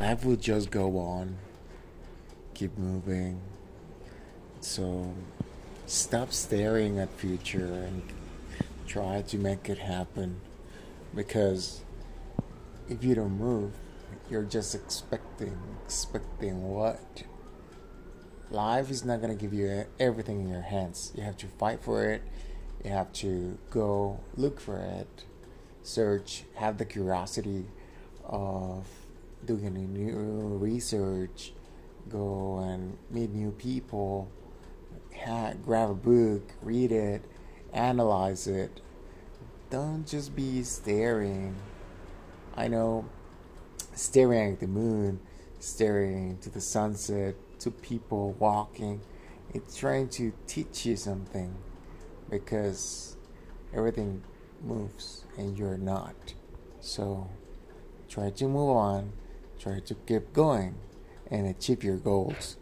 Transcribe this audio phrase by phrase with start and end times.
[0.00, 1.36] life will just go on,
[2.54, 3.40] keep moving.
[4.60, 5.14] So
[5.86, 8.02] stop staring at future and
[8.86, 10.40] try to make it happen.
[11.14, 11.82] Because
[12.88, 13.72] if you don't move
[14.30, 17.24] you're just expecting expecting what?
[18.50, 21.12] Life is not going to give you everything in your hands.
[21.16, 22.22] You have to fight for it.
[22.84, 25.24] You have to go look for it.
[25.82, 26.44] Search.
[26.56, 27.66] Have the curiosity
[28.24, 28.86] of
[29.56, 31.52] doing any new research
[32.08, 34.30] go and meet new people
[35.64, 37.22] grab a book read it
[37.72, 38.80] analyze it.
[39.70, 41.54] Don't just be staring.
[42.56, 43.08] I know
[43.94, 45.20] staring at the moon
[45.58, 49.00] staring to the sunset to people walking
[49.52, 51.54] it's trying to teach you something
[52.30, 53.16] because
[53.74, 54.22] everything
[54.62, 56.34] moves and you're not.
[56.80, 57.28] So
[58.08, 59.12] try to move on
[59.60, 60.74] try to keep going
[61.30, 62.56] and achieve your goals